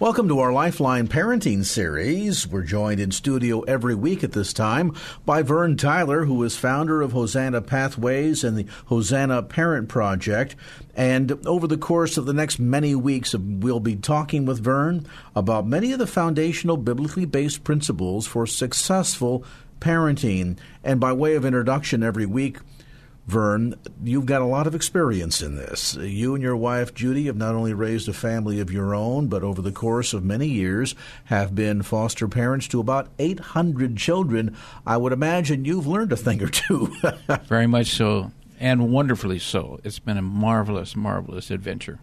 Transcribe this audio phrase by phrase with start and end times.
[0.00, 2.48] Welcome to our Lifeline Parenting Series.
[2.48, 4.94] We're joined in studio every week at this time
[5.26, 10.56] by Vern Tyler, who is founder of Hosanna Pathways and the Hosanna Parent Project.
[10.96, 15.66] And over the course of the next many weeks, we'll be talking with Vern about
[15.66, 19.44] many of the foundational biblically based principles for successful
[19.80, 20.56] parenting.
[20.82, 22.56] And by way of introduction, every week,
[23.30, 25.94] Vern, you've got a lot of experience in this.
[25.94, 29.44] You and your wife, Judy, have not only raised a family of your own, but
[29.44, 34.56] over the course of many years have been foster parents to about 800 children.
[34.84, 36.92] I would imagine you've learned a thing or two.
[37.44, 39.78] Very much so, and wonderfully so.
[39.84, 42.00] It's been a marvelous, marvelous adventure.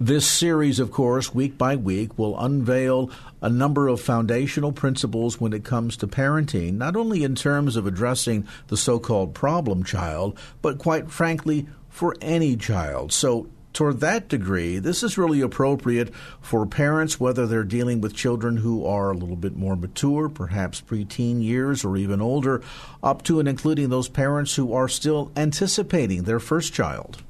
[0.00, 3.10] This series, of course, week by week, will unveil
[3.42, 7.86] a number of foundational principles when it comes to parenting, not only in terms of
[7.86, 13.12] addressing the so called problem child, but quite frankly, for any child.
[13.12, 18.56] So, toward that degree, this is really appropriate for parents, whether they're dealing with children
[18.56, 22.62] who are a little bit more mature, perhaps preteen years or even older,
[23.02, 27.22] up to and including those parents who are still anticipating their first child.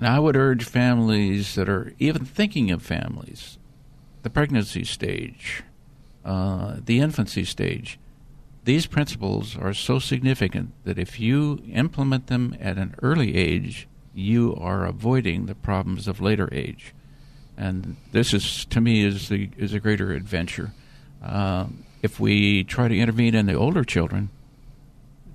[0.00, 3.58] And I would urge families that are even thinking of families,
[4.22, 5.62] the pregnancy stage,
[6.24, 7.98] uh, the infancy stage,
[8.64, 14.56] these principles are so significant that if you implement them at an early age, you
[14.56, 16.94] are avoiding the problems of later age.
[17.58, 20.72] And this is, to me, is the is a greater adventure.
[21.22, 21.66] Uh,
[22.00, 24.30] if we try to intervene in the older children,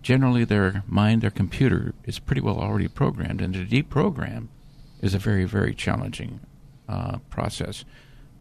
[0.02, 4.47] generally their mind, their computer is pretty well already programmed, and to deprogram
[5.05, 6.39] is a very, very challenging
[6.89, 7.85] uh, process.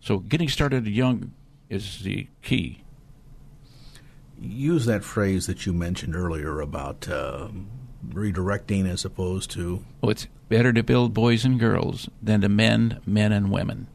[0.00, 1.32] So getting started young
[1.69, 2.82] is the key.
[4.41, 7.48] Use that phrase that you mentioned earlier about uh,
[8.08, 9.84] redirecting as opposed to.
[10.03, 13.86] Oh, it's better to build boys and girls than to mend men and women.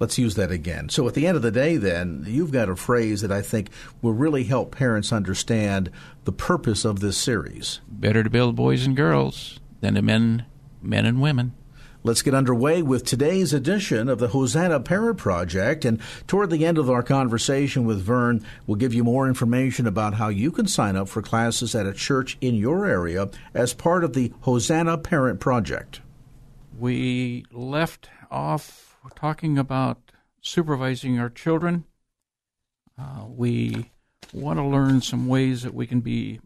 [0.00, 0.88] Let's use that again.
[0.88, 3.70] So, at the end of the day, then, you've got a phrase that I think
[4.02, 5.88] will really help parents understand
[6.24, 7.80] the purpose of this series.
[7.88, 10.44] Better to build boys and girls than to mend
[10.82, 11.54] men and women.
[12.06, 15.86] Let's get underway with today's edition of the Hosanna Parent Project.
[15.86, 20.12] And toward the end of our conversation with Vern, we'll give you more information about
[20.12, 24.04] how you can sign up for classes at a church in your area as part
[24.04, 26.02] of the Hosanna Parent Project.
[26.78, 31.84] We left off talking about supervising our children.
[32.98, 33.92] Uh, we
[34.30, 36.38] want to learn some ways that we can be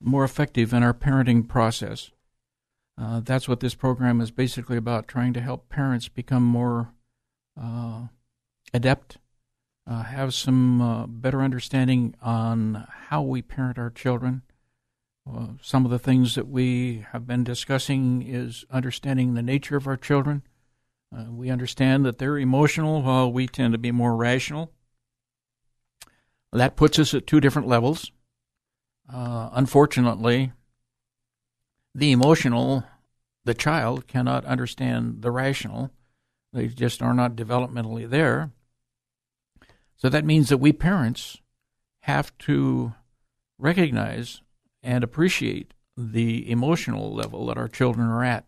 [0.00, 2.12] more effective in our parenting process.
[2.98, 6.92] Uh, that's what this program is basically about trying to help parents become more
[7.60, 8.06] uh,
[8.74, 9.18] adept,
[9.86, 14.42] uh, have some uh, better understanding on how we parent our children.
[15.28, 19.86] Uh, some of the things that we have been discussing is understanding the nature of
[19.86, 20.42] our children,
[21.16, 24.72] uh, we understand that they're emotional while we tend to be more rational.
[26.52, 28.10] That puts us at two different levels.
[29.08, 30.52] Unfortunately,
[31.94, 32.84] the emotional,
[33.44, 35.90] the child cannot understand the rational.
[36.52, 38.50] They just are not developmentally there.
[39.96, 41.38] So that means that we parents
[42.00, 42.94] have to
[43.58, 44.42] recognize
[44.82, 48.46] and appreciate the emotional level that our children are at.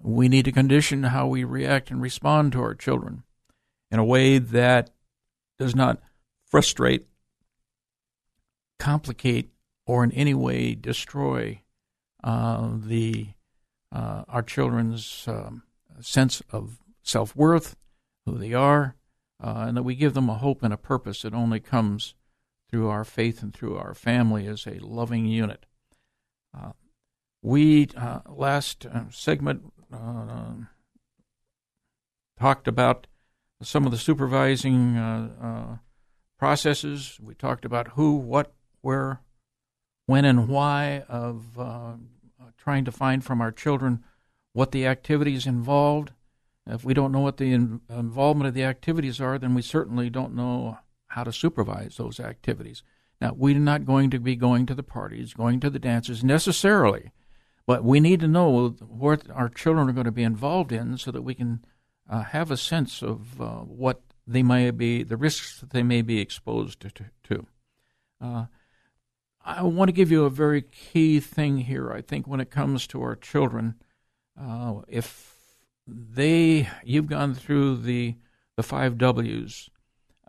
[0.00, 3.24] We need to condition how we react and respond to our children
[3.90, 4.90] in a way that
[5.58, 6.00] does not
[6.46, 7.06] frustrate,
[8.78, 9.50] complicate,
[9.86, 11.62] or in any way destroy
[12.28, 13.28] the
[13.90, 15.62] uh, our children's um,
[16.00, 17.76] sense of self worth,
[18.26, 18.96] who they are,
[19.42, 22.14] uh, and that we give them a hope and a purpose that only comes
[22.70, 25.64] through our faith and through our family as a loving unit.
[26.56, 26.72] Uh,
[27.42, 30.52] we uh, last uh, segment uh,
[32.38, 33.06] talked about
[33.62, 35.76] some of the supervising uh, uh,
[36.38, 37.18] processes.
[37.22, 39.20] We talked about who, what, where,
[40.06, 41.94] when, and why of uh,
[42.58, 44.04] trying to find from our children
[44.52, 46.12] what the activities involved.
[46.66, 50.10] If we don't know what the in- involvement of the activities are, then we certainly
[50.10, 50.78] don't know
[51.08, 52.82] how to supervise those activities.
[53.20, 57.12] Now, we're not going to be going to the parties, going to the dances necessarily
[57.68, 61.10] but we need to know what our children are going to be involved in so
[61.10, 61.62] that we can
[62.08, 66.00] uh, have a sense of uh, what they may be the risks that they may
[66.00, 66.90] be exposed to.
[67.24, 67.46] to.
[68.22, 68.46] Uh,
[69.48, 71.90] I want to give you a very key thing here.
[71.90, 73.76] I think when it comes to our children,
[74.38, 75.34] uh, if
[75.86, 78.16] they you've gone through the
[78.56, 79.70] the five W's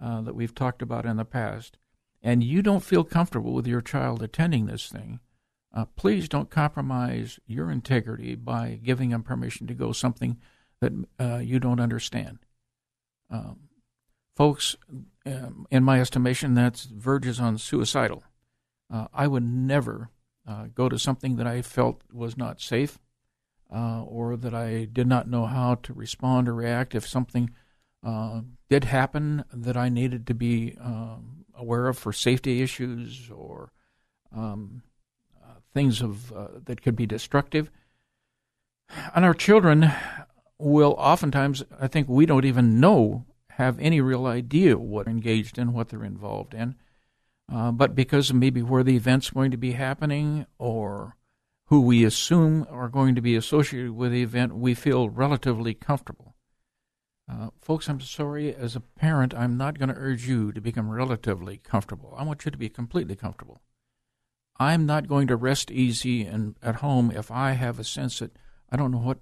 [0.02, 1.78] uh, that we've talked about in the past,
[2.24, 5.20] and you don't feel comfortable with your child attending this thing,
[5.76, 10.38] uh, please don't compromise your integrity by giving them permission to go something
[10.80, 12.40] that uh, you don't understand.
[13.30, 13.60] Um,
[14.38, 14.78] folks,
[15.26, 18.24] um, in my estimation, that verges on suicidal.
[18.92, 20.10] Uh, I would never
[20.48, 23.00] uh, go to something that I felt was not safe
[23.74, 27.52] uh, or that I did not know how to respond or react if something
[28.04, 33.72] uh, did happen that I needed to be um, aware of for safety issues or
[34.36, 34.82] um,
[35.44, 37.70] uh, things of uh, that could be destructive.
[39.14, 39.92] And our children
[40.58, 45.58] will oftentimes, I think we don't even know, have any real idea what they're engaged
[45.58, 46.76] in, what they're involved in.
[47.52, 51.16] Uh, but because of maybe where the event's going to be happening or
[51.66, 56.36] who we assume are going to be associated with the event, we feel relatively comfortable.
[57.32, 60.90] Uh, folks, I'm sorry, as a parent, I'm not going to urge you to become
[60.90, 62.14] relatively comfortable.
[62.18, 63.62] I want you to be completely comfortable.
[64.60, 68.36] I'm not going to rest easy and at home if I have a sense that
[68.70, 69.20] I don't know what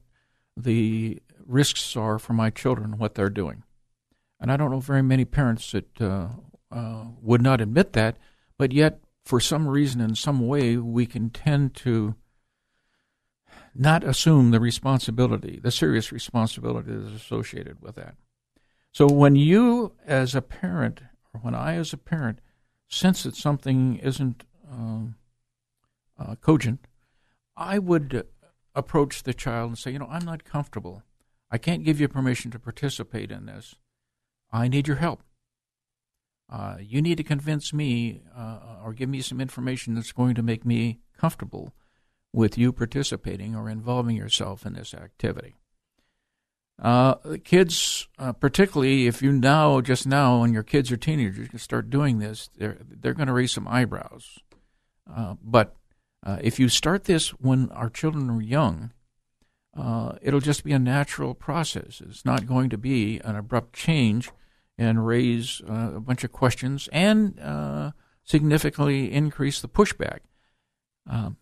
[0.56, 3.64] the risks are for my children, what they're doing.
[4.40, 6.30] And I don't know very many parents that uh,
[6.72, 8.18] uh, would not admit that,
[8.58, 12.16] but yet, for some reason, in some way, we can tend to
[13.76, 18.16] not assume the responsibility, the serious responsibility that is associated with that.
[18.92, 21.02] So when you, as a parent,
[21.34, 22.40] or when I, as a parent,
[22.88, 25.16] sense that something isn't um,
[26.18, 26.88] uh, cogent,
[27.56, 28.26] I would
[28.74, 31.04] approach the child and say, you know, I'm not comfortable.
[31.52, 33.76] I can't give you permission to participate in this.
[34.52, 35.22] I need your help.
[36.50, 40.42] Uh, you need to convince me uh, or give me some information that's going to
[40.42, 41.74] make me comfortable
[42.32, 45.56] with you participating or involving yourself in this activity.
[46.82, 51.60] Uh, kids, uh, particularly if you now, just now, when your kids are teenagers, you
[51.60, 54.40] start doing this, they're, they're going to raise some eyebrows.
[55.12, 55.76] Uh, but
[56.42, 58.92] if you start this when our children are young,
[60.22, 62.02] it'll just be a natural process.
[62.06, 64.30] It's not going to be an abrupt change
[64.78, 67.40] and raise uh, a bunch of questions and
[68.24, 70.20] significantly increase the pushback.
[71.10, 71.38] Um,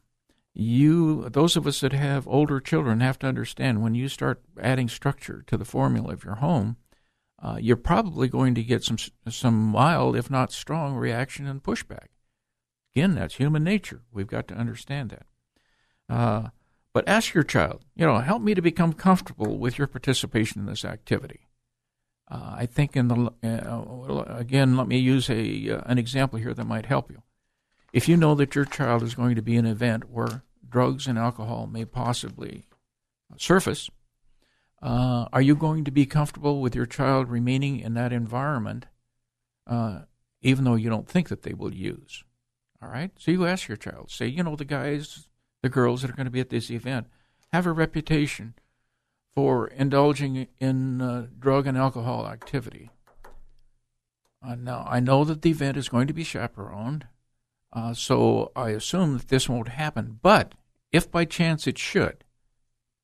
[0.55, 4.87] you those of us that have older children have to understand when you start adding
[4.87, 6.77] structure to the formula of your home
[7.43, 8.97] uh, you're probably going to get some
[9.27, 12.07] some mild if not strong reaction and pushback.
[12.95, 14.03] Again that's human nature.
[14.13, 15.25] We've got to understand that.
[16.07, 16.49] Uh,
[16.93, 20.67] but ask your child you know help me to become comfortable with your participation in
[20.67, 21.44] this activity
[22.30, 26.54] uh, i think in the uh, again let me use a uh, an example here
[26.54, 27.22] that might help you
[27.95, 31.07] if you know that your child is going to be in an event where drugs
[31.07, 32.68] and alcohol may possibly
[33.38, 33.89] surface,
[34.81, 38.86] uh, are you going to be comfortable with your child remaining in that environment,
[39.66, 40.01] uh,
[40.42, 42.25] even though you don't think that they will use?
[42.81, 43.12] All right.
[43.18, 45.30] So you ask your child, say, you know, the guys,
[45.63, 47.07] the girls that are going to be at this event
[47.54, 48.56] have a reputation
[49.35, 52.89] for indulging in uh, drug and alcohol activity.
[54.41, 57.07] Uh, now, I know that the event is going to be chaperoned.
[57.73, 60.19] Uh, so I assume that this won't happen.
[60.21, 60.54] But
[60.92, 62.23] if by chance it should,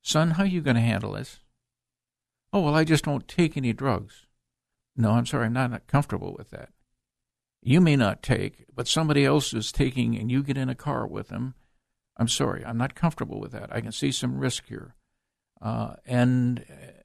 [0.01, 1.39] son, how are you going to handle this?
[2.53, 4.27] Oh, well, I just won't take any drugs.
[4.95, 6.69] No, I'm sorry, I'm not, not comfortable with that.
[7.61, 11.05] You may not take, but somebody else is taking and you get in a car
[11.05, 11.55] with them.
[12.17, 13.73] I'm sorry, I'm not comfortable with that.
[13.73, 14.95] I can see some risk here.
[15.61, 17.01] Uh, and uh,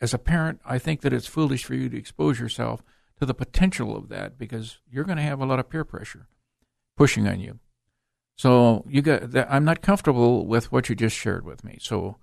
[0.00, 2.82] as a parent, I think that it's foolish for you to expose yourself
[3.18, 6.28] to the potential of that because you're going to have a lot of peer pressure
[6.96, 7.58] pushing on you.
[8.36, 11.78] So you got that, I'm not comfortable with what you just shared with me.
[11.80, 12.16] So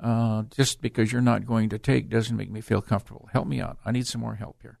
[0.00, 3.28] uh, just because you're not going to take doesn't make me feel comfortable.
[3.32, 3.78] Help me out.
[3.84, 4.78] I need some more help here.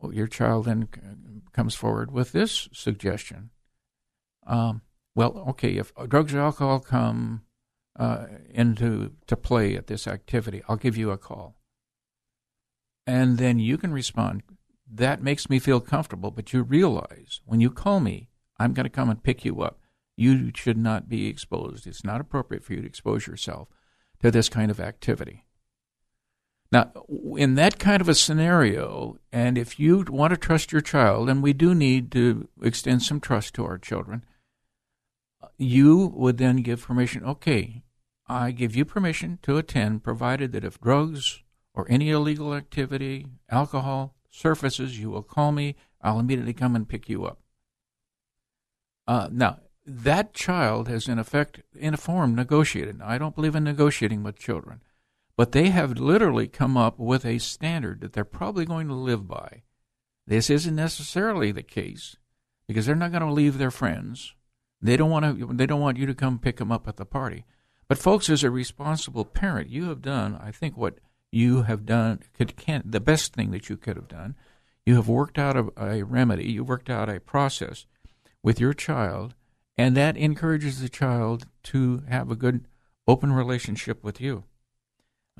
[0.00, 0.88] Well, your child then
[1.52, 3.50] comes forward with this suggestion.
[4.46, 4.82] Um,
[5.14, 7.42] well, okay, if drugs or alcohol come
[7.98, 11.56] uh, into to play at this activity, I'll give you a call,
[13.06, 14.42] and then you can respond
[14.94, 16.30] that makes me feel comfortable.
[16.30, 19.78] But you realize when you call me, I'm going to come and pick you up.
[20.16, 21.86] You should not be exposed.
[21.86, 23.68] It's not appropriate for you to expose yourself
[24.20, 25.46] to this kind of activity.
[26.70, 26.92] Now,
[27.36, 31.42] in that kind of a scenario, and if you want to trust your child, and
[31.42, 34.24] we do need to extend some trust to our children,
[35.62, 37.24] you would then give permission.
[37.24, 37.82] Okay,
[38.26, 41.42] I give you permission to attend, provided that if drugs
[41.74, 45.76] or any illegal activity, alcohol, surfaces, you will call me.
[46.00, 47.38] I'll immediately come and pick you up.
[49.06, 52.98] Uh, now, that child has, in effect, in a form, negotiated.
[52.98, 54.80] Now, I don't believe in negotiating with children,
[55.36, 59.26] but they have literally come up with a standard that they're probably going to live
[59.26, 59.62] by.
[60.26, 62.16] This isn't necessarily the case
[62.68, 64.34] because they're not going to leave their friends.
[64.82, 65.46] They don't want to.
[65.52, 67.44] They don't want you to come pick them up at the party.
[67.88, 70.98] But folks, as a responsible parent, you have done, I think, what
[71.30, 74.34] you have done could can the best thing that you could have done.
[74.84, 76.50] You have worked out a, a remedy.
[76.50, 77.86] You worked out a process
[78.42, 79.34] with your child,
[79.78, 82.66] and that encourages the child to have a good,
[83.06, 84.44] open relationship with you.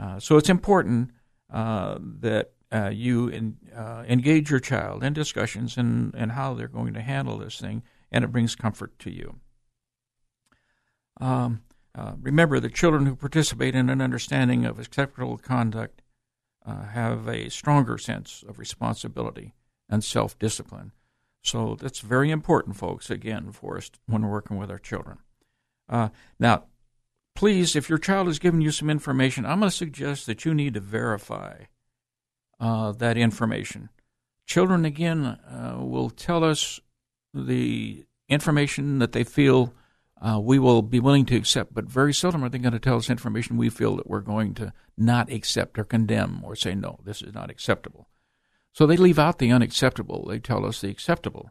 [0.00, 1.10] Uh, so it's important
[1.52, 6.68] uh, that uh, you in, uh, engage your child in discussions and, and how they're
[6.68, 9.36] going to handle this thing, and it brings comfort to you.
[11.20, 11.62] Um,
[11.94, 16.02] uh, remember that children who participate in an understanding of acceptable conduct
[16.64, 19.54] uh, have a stronger sense of responsibility
[19.88, 20.92] and self discipline.
[21.42, 25.18] So that's very important, folks, again, for us when working with our children.
[25.88, 26.64] Uh, now,
[27.34, 30.54] please, if your child has given you some information, I'm going to suggest that you
[30.54, 31.64] need to verify
[32.60, 33.88] uh, that information.
[34.46, 36.80] Children, again, uh, will tell us
[37.34, 39.74] the information that they feel
[40.20, 42.96] uh, we will be willing to accept, but very seldom are they going to tell
[42.96, 47.00] us information we feel that we're going to not accept or condemn or say, no,
[47.04, 48.08] this is not acceptable.
[48.72, 50.26] So they leave out the unacceptable.
[50.28, 51.50] They tell us the acceptable.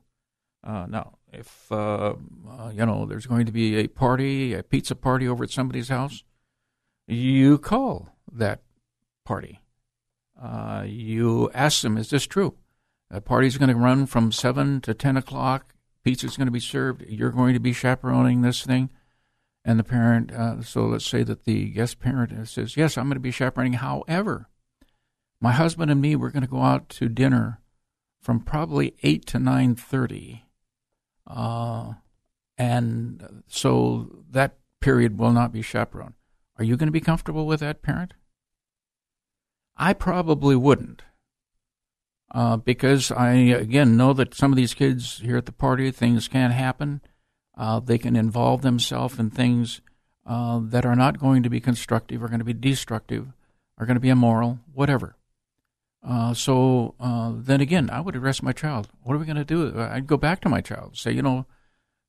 [0.63, 2.13] Uh, now, if, uh,
[2.49, 5.89] uh you know, there's going to be a party, a pizza party over at somebody's
[5.89, 6.23] house,
[7.07, 8.61] you call that
[9.25, 9.59] party.
[10.41, 12.55] Uh, you ask them, is this true?
[13.11, 17.03] The party's going to run from 7 to 10 o'clock pizza's going to be served.
[17.07, 18.89] You're going to be chaperoning this thing.
[19.63, 23.15] And the parent, uh, so let's say that the guest parent says, Yes, I'm going
[23.15, 23.73] to be chaperoning.
[23.73, 24.49] However,
[25.39, 27.61] my husband and me, we're going to go out to dinner
[28.19, 30.41] from probably 8 to 9.30.
[31.27, 31.93] Uh,
[32.57, 36.15] and so that period will not be chaperoned.
[36.57, 38.13] Are you going to be comfortable with that, parent?
[39.77, 41.03] I probably wouldn't
[42.33, 46.27] uh, because I again know that some of these kids here at the party things
[46.27, 47.01] can happen.
[47.57, 49.81] Uh, they can involve themselves in things
[50.25, 53.27] uh, that are not going to be constructive, are going to be destructive,
[53.77, 55.17] are going to be immoral, whatever.
[56.03, 58.87] Uh, so uh, then again, I would address my child.
[59.03, 59.79] What are we going to do?
[59.79, 61.45] I'd go back to my child, say, you know,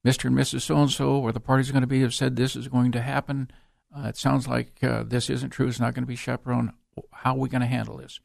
[0.06, 0.26] Mr.
[0.26, 0.62] and Mrs.
[0.62, 3.02] So and so, where the party's going to be, have said this is going to
[3.02, 3.50] happen.
[3.94, 5.66] Uh, it sounds like this isn't true.
[5.66, 6.70] It's not going to be chaperoned.
[7.10, 8.20] How are we going to handle this?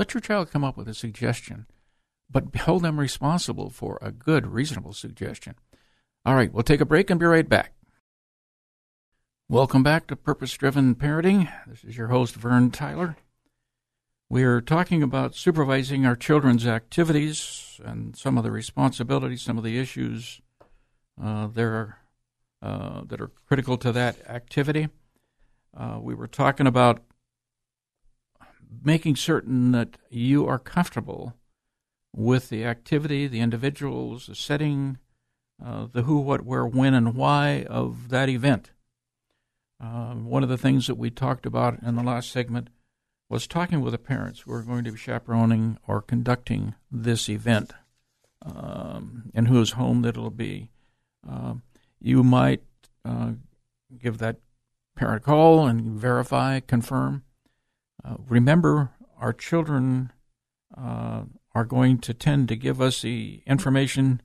[0.00, 1.66] Let your child come up with a suggestion,
[2.30, 5.56] but hold them responsible for a good, reasonable suggestion.
[6.24, 7.74] All right, we'll take a break and be right back.
[9.46, 11.52] Welcome back to Purpose Driven Parenting.
[11.66, 13.18] This is your host, Vern Tyler.
[14.30, 19.64] We are talking about supervising our children's activities and some of the responsibilities, some of
[19.64, 20.40] the issues
[21.22, 21.98] uh, there
[22.62, 24.88] uh, that are critical to that activity.
[25.76, 27.02] Uh, we were talking about
[28.82, 31.34] making certain that you are comfortable
[32.14, 34.98] with the activity, the individuals, the setting,
[35.64, 38.70] uh, the who, what, where, when, and why of that event.
[39.82, 42.68] Uh, one of the things that we talked about in the last segment
[43.28, 47.72] was talking with the parents who are going to be chaperoning or conducting this event
[48.44, 50.70] um, and whose home that it'll be.
[51.28, 51.54] Uh,
[52.00, 52.62] you might
[53.04, 53.32] uh,
[53.98, 54.36] give that
[54.96, 57.22] parent a call and verify, confirm
[58.04, 60.12] uh, remember, our children
[60.76, 61.22] uh,
[61.54, 64.22] are going to tend to give us the information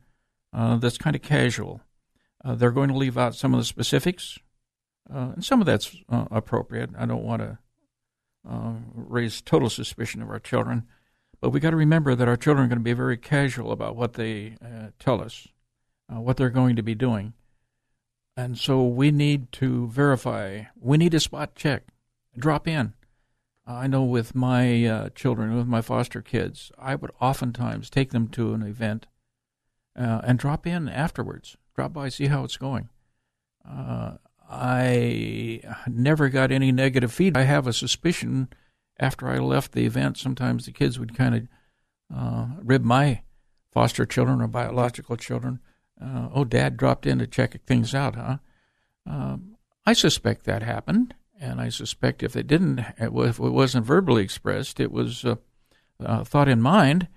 [0.53, 1.81] uh, that's kind of casual.
[2.43, 4.37] Uh, they're going to leave out some of the specifics,
[5.13, 6.91] uh, and some of that's appropriate.
[6.97, 7.57] I don't want to
[8.93, 10.83] raise total suspicion of our children,
[11.41, 13.95] but we got to remember that our children are going to be very casual about
[13.95, 14.55] what they
[14.99, 15.47] tell us,
[16.07, 17.33] what they're going to be doing.
[18.37, 20.63] And so we need to verify.
[20.79, 21.83] We need a spot check.
[22.37, 22.93] Drop in.
[23.67, 28.27] I know with my uh, children, with my foster kids, I would oftentimes take them
[28.29, 29.07] to an event
[29.97, 32.89] uh, and drop in afterwards, drop by, see how it's going.
[33.67, 34.17] Uh,
[34.47, 37.41] I never got any negative feedback.
[37.41, 38.49] I have a suspicion
[38.99, 41.47] after I left the event, sometimes the kids would kind of
[42.15, 43.23] uh, rib my
[43.73, 45.59] foster children or biological children.
[46.01, 48.37] Uh, oh, Dad dropped in to check things out, huh?
[49.05, 54.23] Um, I suspect that happened and I suspect if it didn't, if it wasn't verbally
[54.23, 55.35] expressed, it was uh,
[56.03, 57.07] uh, thought in mind.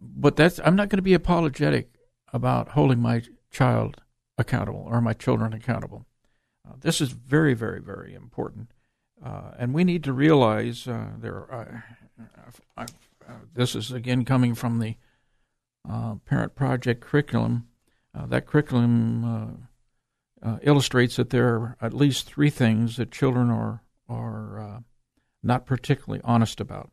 [0.00, 1.90] But that's I'm not going to be apologetic
[2.32, 4.00] about holding my child
[4.38, 6.06] accountable or my children accountable.
[6.66, 8.70] Uh, this is very, very, very important.
[9.22, 11.52] Uh, and we need to realize uh, there.
[12.76, 12.86] Uh,
[13.54, 14.96] this is again coming from the
[16.24, 17.66] Parent Project curriculum.
[18.14, 19.68] That curriculum
[20.62, 24.82] illustrates that there are at least three things that children are are
[25.42, 26.90] not particularly honest about,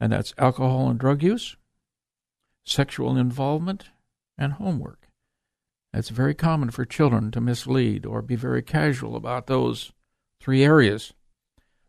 [0.00, 1.56] and that's alcohol and drug use,
[2.64, 3.84] sexual involvement,
[4.36, 5.08] and homework.
[5.92, 9.92] It's very common for children to mislead or be very casual about those
[10.40, 11.12] three areas.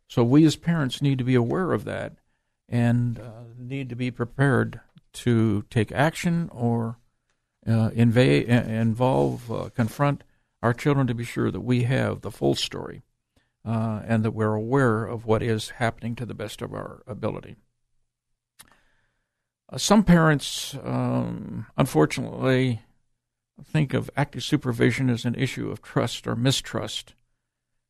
[0.08, 2.14] So we as parents need to be aware of that
[2.68, 4.80] and uh, need to be prepared
[5.12, 6.98] to take action or
[7.68, 10.24] uh, inv- involve, uh, confront
[10.62, 13.04] our children to be sure that we have the full story
[13.66, 17.56] uh, and that we're aware of what is happening to the best of our ability.
[19.72, 22.82] Uh, some parents, um, unfortunately,
[23.64, 27.14] think of active supervision as an issue of trust or mistrust,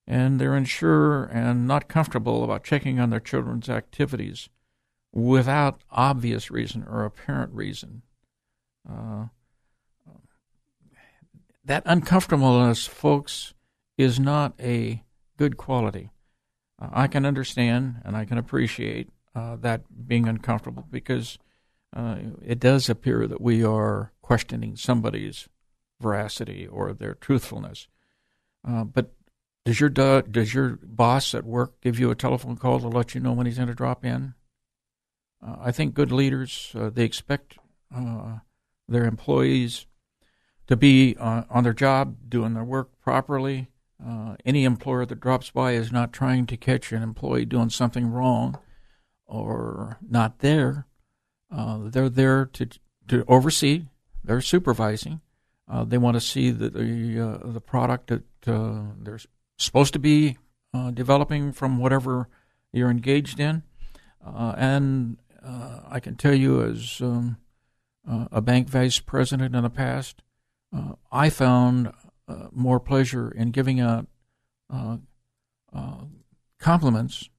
[0.06, 4.50] and they're unsure and not comfortable about checking on their children's activities
[5.14, 8.02] without obvious reason or apparent reason.
[8.90, 9.26] Uh,
[11.70, 13.54] that uncomfortableness, folks,
[13.96, 15.04] is not a
[15.38, 16.10] good quality.
[16.82, 21.38] Uh, I can understand and I can appreciate uh, that being uncomfortable because
[21.96, 25.48] uh, it does appear that we are questioning somebody's
[26.02, 27.88] veracity or their truthfulness.
[28.68, 29.14] Uh, but
[29.64, 33.22] does your does your boss at work give you a telephone call to let you
[33.22, 34.34] know when he's going to drop in?
[35.46, 37.60] Uh, I think good leaders uh, they expect
[37.92, 39.86] their employees
[40.70, 43.68] to be uh, on their job, doing their work properly.
[44.04, 48.10] Uh, any employer that drops by is not trying to catch an employee doing something
[48.10, 48.58] wrong
[49.26, 50.86] or not there.
[51.52, 52.70] Uh, they're there to
[53.08, 53.88] to oversee.
[54.24, 55.20] They're supervising.
[55.86, 59.20] they want to see that the the product that they're
[59.58, 60.38] supposed to be
[60.94, 62.30] developing from whatever
[62.72, 63.64] you're engaged in.
[64.26, 67.38] Uh, and uh, I can tell you, as um,
[68.10, 70.22] uh, a bank vice president in the past,
[70.76, 71.92] uh, I found
[72.28, 74.08] uh, more pleasure in giving out
[74.72, 74.98] uh,
[76.60, 77.30] compliments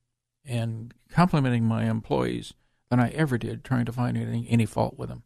[0.44, 2.54] and complimenting my employees
[2.90, 5.22] than I ever did trying to find any, any fault with them.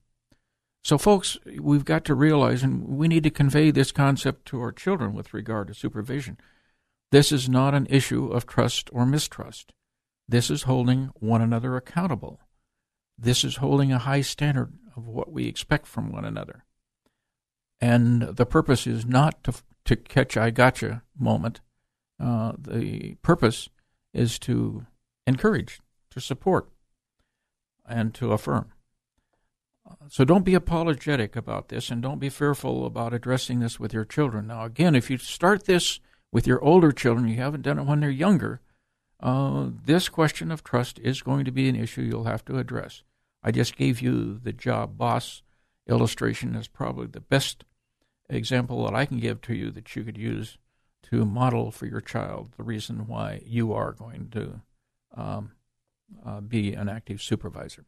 [0.82, 4.72] So, folks, we've got to realize, and we need to convey this concept to our
[4.72, 6.36] children with regard to supervision.
[7.10, 9.72] This is not an issue of trust or mistrust.
[10.28, 12.40] This is holding one another accountable.
[13.16, 16.63] This is holding a high standard of what we expect from one another.
[17.80, 21.60] And the purpose is not to, to catch I gotcha moment.
[22.18, 23.68] Uh, the purpose
[24.12, 24.86] is to
[25.26, 26.68] encourage, to support,
[27.86, 28.72] and to affirm.
[30.08, 34.04] So don't be apologetic about this and don't be fearful about addressing this with your
[34.04, 34.46] children.
[34.46, 36.00] Now, again, if you start this
[36.32, 38.60] with your older children, you haven't done it when they're younger,
[39.20, 43.02] uh, this question of trust is going to be an issue you'll have to address.
[43.42, 45.42] I just gave you the job boss
[45.88, 47.64] illustration is probably the best
[48.28, 50.56] example that I can give to you that you could use
[51.10, 54.60] to model for your child the reason why you are going to
[55.14, 55.52] um,
[56.24, 57.84] uh, be an active supervisor.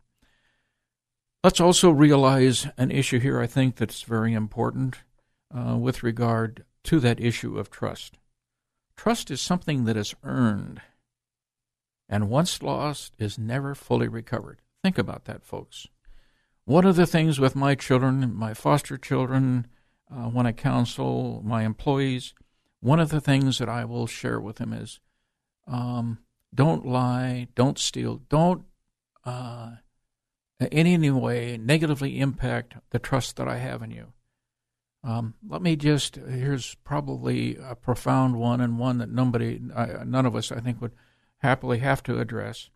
[1.42, 4.96] Let's also realize an issue here I think that's very important
[5.56, 8.18] uh, with regard to that issue of trust.
[8.96, 10.80] Trust is something that is earned
[12.08, 14.60] and once lost is never fully recovered.
[14.82, 15.88] Think about that, folks.
[16.66, 19.68] One of the things with my children, my foster children,
[20.10, 22.34] uh, when I counsel my employees,
[22.80, 24.98] one of the things that I will share with them is
[25.68, 26.18] um,
[26.52, 28.64] don't lie, don't steal, don't
[29.24, 29.76] uh,
[30.58, 34.12] in any way negatively impact the trust that I have in you.
[35.04, 40.26] Um, let me just here's probably a profound one and one that nobody, uh, none
[40.26, 40.94] of us, I think, would
[41.38, 42.70] happily have to address.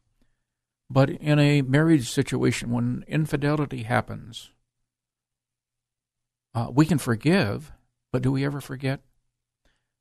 [0.91, 4.51] But in a marriage situation, when infidelity happens,
[6.53, 7.71] uh, we can forgive,
[8.13, 9.01] but do we ever forget?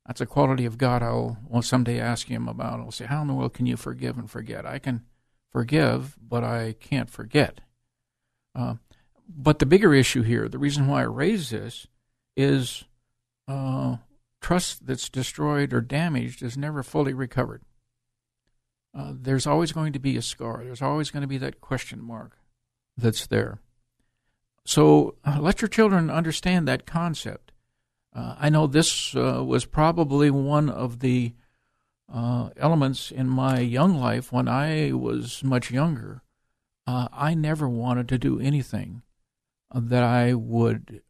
[0.04, 2.80] That's a quality of God I'll, will someday ask him about.
[2.80, 4.66] I'll say, How in the world can you forgive and forget?
[4.66, 5.02] I can
[5.52, 7.60] forgive, but I can't forget.
[8.52, 8.74] Uh,
[9.28, 11.86] but the bigger issue here, the reason why I raise this,
[12.36, 12.82] is
[13.46, 13.98] uh,
[14.40, 17.62] trust that's destroyed or damaged is never fully recovered
[18.94, 20.62] uh, there's always going to be a scar.
[20.64, 22.38] There's always going to be that question mark
[22.96, 23.60] that's there.
[24.64, 27.52] So uh, let your children understand that concept.
[28.14, 31.34] Uh, I know this uh, was probably one of the
[32.12, 36.22] uh, elements in my young life when I was much younger.
[36.86, 39.02] Uh, I never wanted to do anything
[39.72, 41.02] that I would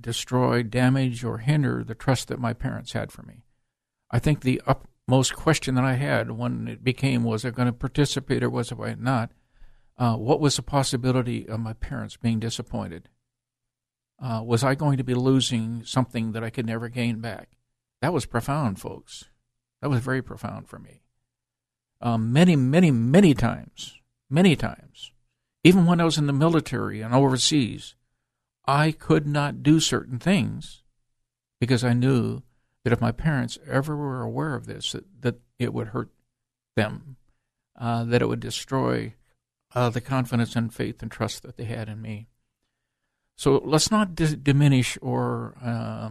[0.00, 3.44] destroy, damage, or hinder the trust that my parents had for me.
[4.10, 7.66] I think the up, most question that I had when it became was I going
[7.66, 9.32] to participate or was I not?
[9.98, 13.08] Uh, what was the possibility of my parents being disappointed?
[14.22, 17.48] Uh, was I going to be losing something that I could never gain back?
[18.00, 19.24] That was profound, folks.
[19.82, 21.02] That was very profound for me.
[22.00, 23.98] Um, many, many, many times,
[24.30, 25.10] many times,
[25.64, 27.96] even when I was in the military and overseas,
[28.64, 30.82] I could not do certain things
[31.58, 32.42] because I knew
[32.84, 36.10] that if my parents ever were aware of this, that, that it would hurt
[36.76, 37.16] them,
[37.78, 39.14] uh, that it would destroy
[39.74, 42.26] uh, the confidence and faith and trust that they had in me.
[43.36, 46.10] So let's not d- diminish or uh,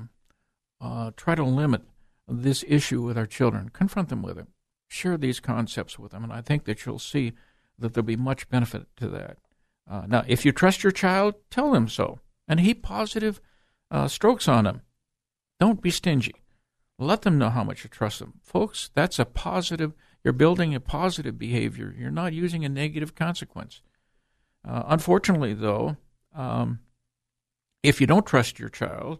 [0.82, 1.82] uh, try to limit
[2.28, 3.70] this issue with our children.
[3.70, 4.48] Confront them with it.
[4.88, 7.34] Share these concepts with them, and I think that you'll see
[7.78, 9.38] that there'll be much benefit to that.
[9.90, 13.40] Uh, now, if you trust your child, tell them so, and heap positive
[13.92, 14.82] uh, strokes on them.
[15.60, 16.34] Don't be stingy.
[17.02, 18.34] Let them know how much you trust them.
[18.44, 21.96] Folks, that's a positive, you're building a positive behavior.
[21.98, 23.82] You're not using a negative consequence.
[24.68, 25.96] Uh, unfortunately, though,
[26.36, 26.80] um,
[27.82, 29.20] if you don't trust your child,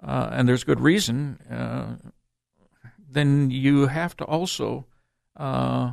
[0.00, 1.96] uh, and there's good reason, uh,
[2.96, 4.86] then you have to also
[5.36, 5.92] uh,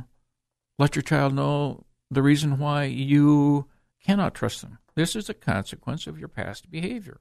[0.78, 3.66] let your child know the reason why you
[4.04, 4.78] cannot trust them.
[4.94, 7.20] This is a consequence of your past behavior.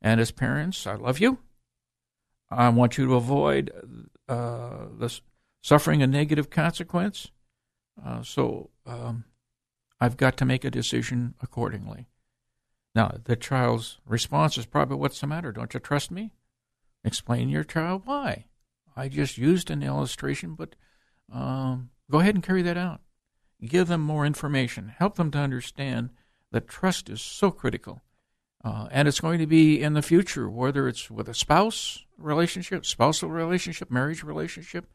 [0.00, 1.38] And as parents, I love you.
[2.50, 3.72] I want you to avoid
[4.28, 5.20] uh, the
[5.62, 7.30] suffering a negative consequence.
[8.04, 9.24] Uh, so um,
[10.00, 12.06] I've got to make a decision accordingly.
[12.94, 15.52] Now, the child's response is probably, What's the matter?
[15.52, 16.32] Don't you trust me?
[17.04, 18.46] Explain your child why.
[18.96, 20.74] I just used an illustration, but
[21.32, 23.00] um, go ahead and carry that out.
[23.64, 24.94] Give them more information.
[24.96, 26.10] Help them to understand
[26.52, 28.02] that trust is so critical.
[28.66, 32.84] Uh, and it's going to be in the future, whether it's with a spouse relationship,
[32.84, 34.86] spousal relationship, marriage relationship,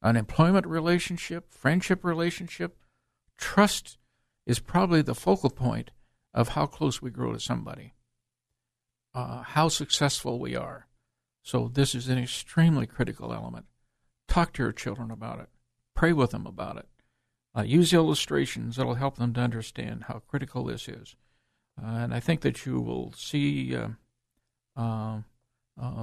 [0.00, 2.76] an employment relationship, friendship relationship.
[3.36, 3.98] Trust
[4.46, 5.90] is probably the focal point
[6.32, 7.94] of how close we grow to somebody,
[9.12, 10.86] uh, how successful we are.
[11.42, 13.66] So, this is an extremely critical element.
[14.28, 15.48] Talk to your children about it,
[15.96, 16.86] pray with them about it.
[17.56, 21.16] Uh, use illustrations that'll help them to understand how critical this is.
[21.80, 23.88] Uh, and I think that you will see uh,
[24.76, 25.20] uh,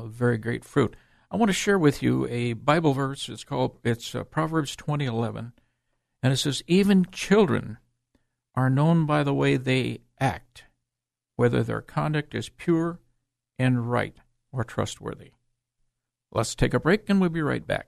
[0.05, 0.95] very great fruit.
[1.31, 3.27] I want to share with you a Bible verse.
[3.27, 5.53] It's called it's Proverbs twenty eleven,
[6.21, 7.79] and it says, "Even children
[8.53, 10.65] are known by the way they act,
[11.35, 12.99] whether their conduct is pure
[13.57, 14.15] and right
[14.51, 15.31] or trustworthy."
[16.31, 17.87] Let's take a break, and we'll be right back.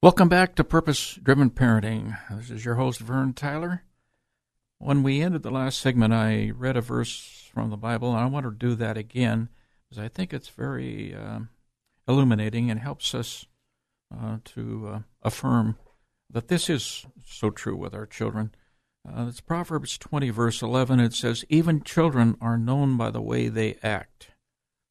[0.00, 2.16] Welcome back to Purpose Driven Parenting.
[2.30, 3.82] This is your host, Vern Tyler.
[4.78, 8.26] When we ended the last segment, I read a verse from the Bible, and I
[8.26, 9.48] want to do that again
[9.88, 11.40] because I think it's very uh,
[12.08, 13.46] illuminating and helps us
[14.14, 15.76] uh, to uh, affirm
[16.30, 18.52] that this is so true with our children.
[19.06, 20.98] Uh, it's Proverbs 20, verse 11.
[21.00, 24.30] It says, Even children are known by the way they act,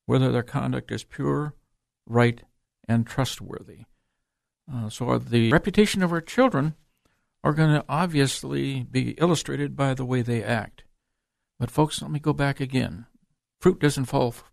[0.05, 1.53] whether their conduct is pure,
[2.07, 2.43] right,
[2.87, 3.85] and trustworthy.
[4.71, 6.75] Uh, so the reputation of our children
[7.43, 10.83] are going to obviously be illustrated by the way they act.
[11.59, 13.05] But, folks, let me go back again.
[13.59, 14.43] Fruit doesn't fall f-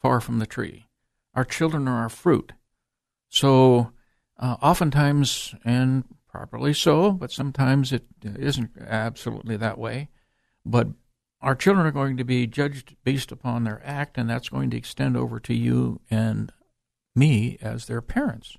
[0.00, 0.86] far from the tree.
[1.34, 2.52] Our children are our fruit.
[3.28, 3.92] So,
[4.38, 10.08] uh, oftentimes, and properly so, but sometimes it isn't absolutely that way.
[10.64, 10.88] But
[11.40, 14.76] our children are going to be judged based upon their act, and that's going to
[14.76, 16.52] extend over to you and
[17.14, 18.56] me as their parents.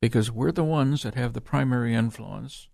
[0.00, 2.68] Because we're the ones that have the primary influence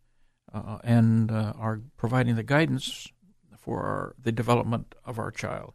[0.53, 3.09] uh, and uh, are providing the guidance
[3.57, 5.75] for our, the development of our child,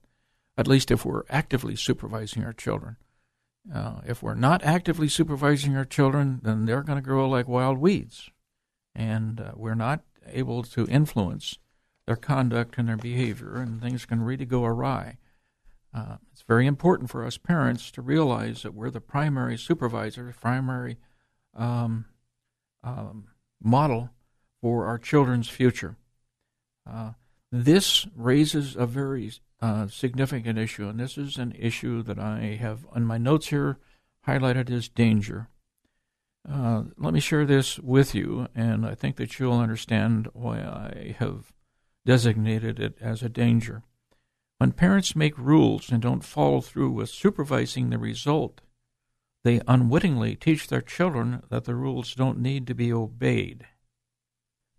[0.58, 2.98] at least if we're actively supervising our children.
[3.74, 7.78] Uh, if we're not actively supervising our children, then they're going to grow like wild
[7.78, 8.30] weeds,
[8.94, 11.58] and uh, we're not able to influence
[12.06, 15.18] their conduct and their behavior, and things can really go awry.
[15.94, 20.98] Uh, it's very important for us parents to realize that we're the primary supervisor, primary
[21.56, 22.06] um,
[22.84, 23.28] um,
[23.62, 24.10] model
[24.64, 25.98] for our children's future.
[26.90, 27.12] Uh,
[27.52, 29.30] this raises a very
[29.62, 33.78] uh, significant issue, and this is an issue that I have on my notes here
[34.26, 35.50] highlighted as danger.
[36.50, 41.16] Uh, let me share this with you, and I think that you'll understand why I
[41.20, 41.52] have
[42.06, 43.84] designated it as a danger.
[44.60, 48.62] When parents make rules and don't follow through with supervising the result,
[49.44, 53.68] they unwittingly teach their children that the rules don't need to be obeyed.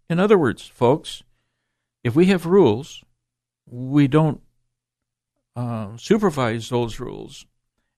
[0.09, 1.23] In other words, folks,
[2.03, 3.03] if we have rules,
[3.67, 4.41] we don't
[5.57, 7.47] uh, supervise those rules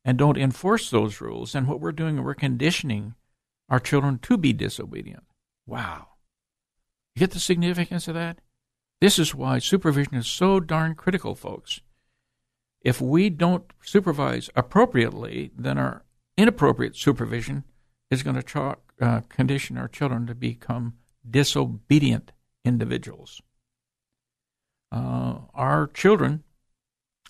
[0.05, 3.15] and don't enforce those rules, and what we're doing, we're conditioning
[3.69, 5.25] our children to be disobedient.
[5.67, 6.09] Wow.
[7.15, 8.39] You get the significance of that?
[9.01, 11.81] This is why supervision is so darn critical, folks.
[12.83, 16.05] If we don't supervise appropriately, then our
[16.37, 17.65] inappropriate supervision
[18.11, 20.95] is going to uh, condition our children to become
[21.29, 22.33] disobedient
[22.65, 23.41] individuals.
[24.93, 26.45] Uh, our children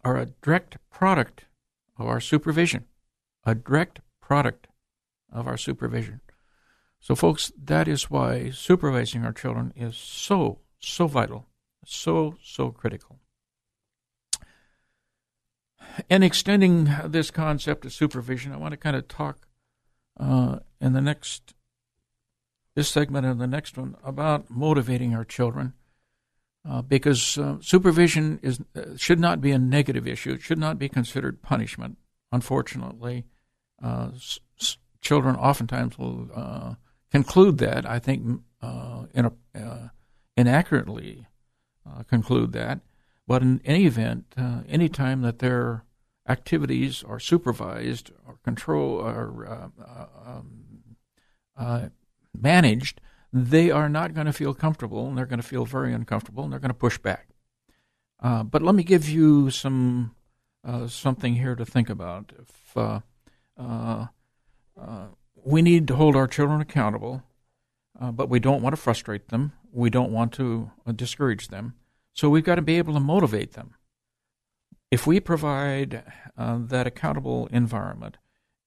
[0.04, 1.46] are a direct product
[1.98, 2.84] of our supervision,
[3.44, 4.66] a direct product
[5.32, 6.20] of our supervision.
[7.00, 11.46] So, folks, that is why supervising our children is so, so vital,
[11.84, 13.20] so, so critical.
[16.10, 19.46] And extending this concept of supervision, I want to kind of talk
[20.18, 21.54] uh, in the next,
[22.76, 25.72] this segment and the next one about motivating our children.
[26.68, 30.32] Uh, because uh, supervision is uh, should not be a negative issue.
[30.32, 31.96] It should not be considered punishment.
[32.32, 33.24] Unfortunately,
[33.82, 34.40] uh, s-
[35.00, 36.74] children oftentimes will uh,
[37.12, 37.88] conclude that.
[37.88, 39.92] I think uh, in a,
[40.36, 41.26] inaccurately
[42.08, 42.80] conclude that.
[43.28, 44.34] But in any event,
[44.68, 45.84] any time that their
[46.28, 49.46] activities are supervised or control or
[50.26, 50.82] um,
[52.42, 53.00] managed,
[53.32, 56.52] they are not going to feel comfortable and they're going to feel very uncomfortable and
[56.52, 57.28] they're going to push back.
[58.22, 60.14] Uh, but let me give you some
[60.64, 62.32] uh, something here to think about.
[62.38, 63.00] If uh,
[63.58, 64.06] uh,
[64.80, 65.06] uh
[65.44, 67.22] we need to hold our children accountable,
[68.00, 69.52] uh, but we don't want to frustrate them.
[69.70, 71.74] We don't want to discourage them.
[72.14, 73.74] So we've got to be able to motivate them.
[74.90, 76.02] If we provide
[76.36, 78.16] that accountable environment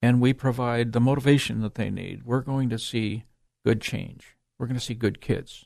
[0.00, 3.24] and we provide the motivation that they need, we're going to see
[3.64, 5.64] good change we're going to see good kids.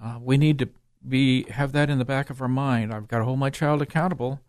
[0.00, 0.68] Uh, we need to
[1.08, 2.92] be have that in the back of our mind.
[2.92, 4.40] I've got to hold my child accountable.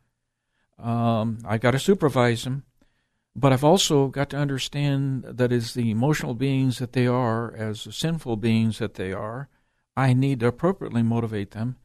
[0.78, 2.64] Um, I got to supervise them,
[3.34, 7.88] but I've also got to understand that as the emotional beings that they are, as
[7.96, 9.48] sinful beings that they are,
[9.96, 11.78] I need to appropriately motivate them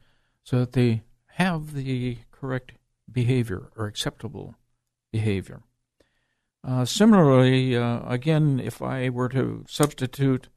[0.43, 1.03] so that they
[1.35, 2.73] have the correct
[3.09, 4.55] behavior or acceptable
[5.13, 5.61] behavior.
[6.67, 10.49] Uh, similarly, uh, again, if I were to substitute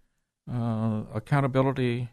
[0.48, 2.10] accountability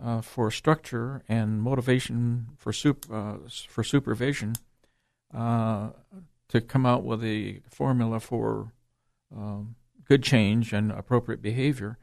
[0.00, 3.36] uh, for structure and motivation for sup- uh,
[3.68, 4.54] for supervision
[5.34, 5.90] uh,
[6.48, 8.72] to come out with a formula for
[9.34, 11.98] um, good change and appropriate behavior.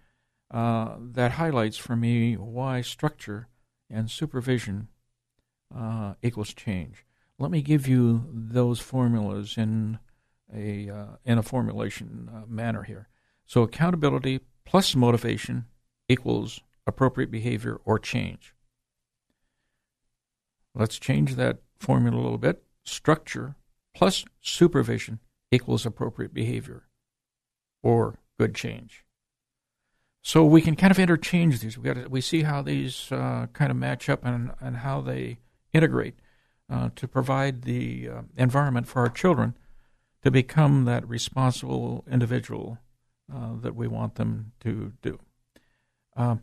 [0.51, 3.47] Uh, that highlights for me why structure
[3.89, 4.87] and supervision
[5.75, 7.05] uh, equals change.
[7.37, 9.99] Let me give you those formulas in
[10.51, 10.91] a
[11.23, 13.07] in a formulation manner here.
[13.45, 15.65] So accountability plus motivation
[16.07, 18.53] equals appropriate behavior or change.
[20.75, 22.61] Let's change that formula a little bit.
[22.83, 23.55] Structure
[23.95, 25.19] plus supervision
[25.51, 26.83] equals appropriate behavior
[27.81, 29.03] or good change.
[30.21, 31.75] So we can kind of interchange these.
[31.75, 35.01] We got to, we see how these uh, kind of match up and and how
[35.01, 35.39] they
[35.73, 36.19] integrate
[36.71, 39.57] uh, to provide the uh, environment for our children
[40.23, 42.77] to become that responsible individual
[43.33, 45.19] uh, that we want them to do.
[46.15, 46.37] Uh,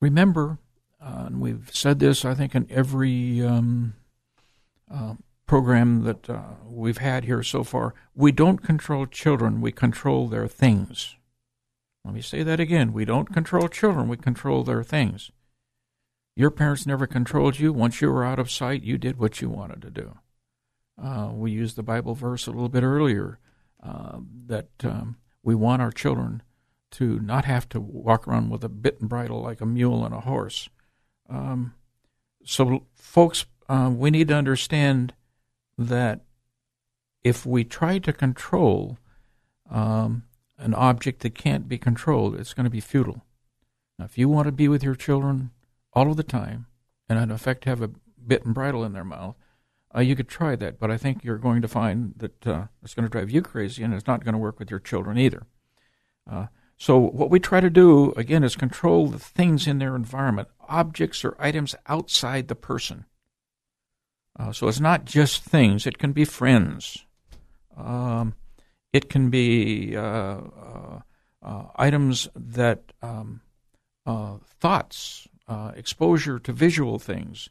[0.00, 0.58] remember,
[1.00, 3.94] uh, and we've said this, I think, in every um,
[4.92, 5.14] uh,
[5.46, 10.48] program that uh, we've had here so far, we don't control children, we control their
[10.48, 11.16] things.
[12.04, 12.92] Let me say that again.
[12.92, 15.30] We don't control children, we control their things.
[16.36, 17.72] Your parents never controlled you.
[17.72, 20.18] Once you were out of sight, you did what you wanted to do.
[21.02, 23.38] Uh, we used the Bible verse a little bit earlier
[23.82, 26.42] uh, that um, we want our children
[26.90, 30.14] to not have to walk around with a bit and bridle like a mule and
[30.14, 30.68] a horse.
[31.28, 31.74] Um,
[32.44, 35.12] so, folks, uh, we need to understand
[35.76, 36.20] that
[37.22, 38.98] if we try to control
[39.70, 40.24] um,
[40.56, 43.24] an object that can't be controlled, it's going to be futile.
[43.98, 45.50] Now, if you want to be with your children
[45.92, 46.66] all of the time
[47.08, 47.90] and in effect have a
[48.26, 49.36] bit and bridle in their mouth,
[49.94, 52.94] uh, you could try that, but I think you're going to find that uh, it's
[52.94, 55.46] going to drive you crazy and it's not going to work with your children either.
[56.30, 56.46] Uh,
[56.76, 61.24] so, what we try to do, again, is control the things in their environment, objects
[61.24, 63.06] or items outside the person.
[64.38, 67.04] Uh, so, it's not just things, it can be friends,
[67.76, 68.34] um,
[68.92, 70.40] it can be uh,
[71.42, 73.40] uh, items that, um,
[74.60, 75.26] thoughts,
[75.74, 77.48] exposure to visual things.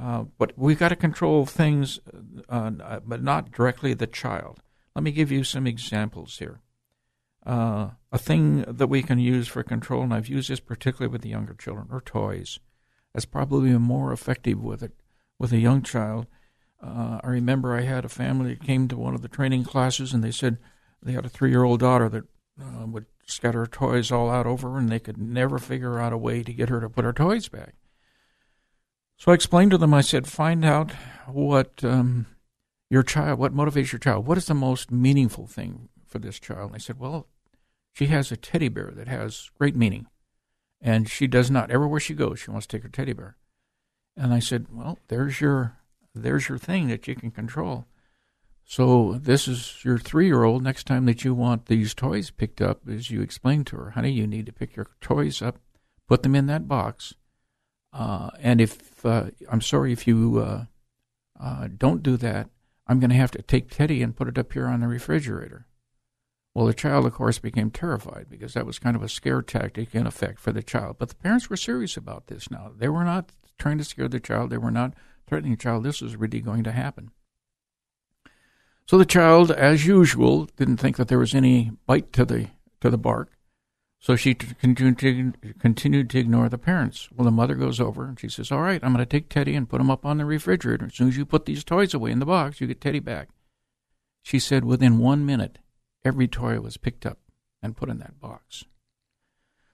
[0.00, 1.98] Uh, but we've got to control things,
[2.48, 4.60] uh, uh, but not directly the child.
[4.94, 6.60] Let me give you some examples here.
[7.44, 11.22] Uh, a thing that we can use for control, and I've used this particularly with
[11.22, 12.60] the younger children, are toys.
[13.12, 14.92] That's probably more effective with it
[15.38, 16.26] with a young child.
[16.80, 20.12] Uh, I remember I had a family that came to one of the training classes,
[20.12, 20.58] and they said
[21.02, 22.24] they had a three-year-old daughter that
[22.86, 26.42] would scatter her toys all out over, and they could never figure out a way
[26.42, 27.74] to get her to put her toys back.
[29.18, 29.92] So I explained to them.
[29.92, 30.92] I said, find out
[31.26, 32.26] what um,
[32.88, 34.26] your child, what motivates your child.
[34.26, 36.68] What is the most meaningful thing for this child?
[36.68, 37.26] And I said, well,
[37.92, 40.06] she has a teddy bear that has great meaning,
[40.80, 43.36] and she does not everywhere she goes, she wants to take her teddy bear.
[44.16, 45.76] And I said, well, there's your
[46.14, 47.86] there's your thing that you can control.
[48.64, 50.62] So this is your three-year-old.
[50.62, 54.12] Next time that you want these toys picked up, as you explain to her, honey,
[54.12, 55.58] you need to pick your toys up,
[56.06, 57.14] put them in that box,
[57.92, 60.64] uh, and if uh, I'm sorry if you uh,
[61.40, 62.50] uh don't do that,
[62.86, 65.66] I'm going to have to take Teddy and put it up here on the refrigerator.
[66.54, 69.94] Well, the child, of course, became terrified because that was kind of a scare tactic
[69.94, 70.96] in effect for the child.
[70.98, 72.72] But the parents were serious about this now.
[72.76, 74.94] They were not trying to scare the child, they were not
[75.26, 75.84] threatening the child.
[75.84, 77.10] This was really going to happen.
[78.86, 82.48] So the child, as usual, didn't think that there was any bite to the
[82.80, 83.37] to the bark.
[84.00, 87.08] So she continued to, continued to ignore the parents.
[87.14, 89.54] Well, the mother goes over and she says, All right, I'm going to take Teddy
[89.54, 90.86] and put him up on the refrigerator.
[90.86, 93.28] As soon as you put these toys away in the box, you get Teddy back.
[94.22, 95.58] She said within one minute,
[96.04, 97.18] every toy was picked up
[97.62, 98.64] and put in that box.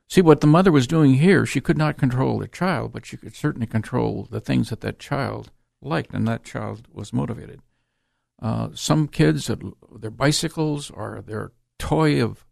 [0.09, 3.17] See, what the mother was doing here, she could not control the child, but she
[3.17, 5.51] could certainly control the things that that child
[5.83, 7.61] liked, and that child was motivated.
[8.41, 9.51] Uh, some kids,
[9.93, 12.45] their bicycles or their toy of,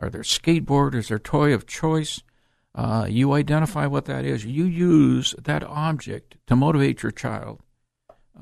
[0.00, 2.22] or their skateboard is their toy of choice.
[2.74, 4.44] Uh, you identify what that is.
[4.44, 7.60] You use that object to motivate your child.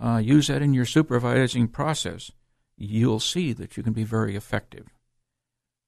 [0.01, 2.31] Uh, use that in your supervising process.
[2.77, 4.89] You'll see that you can be very effective.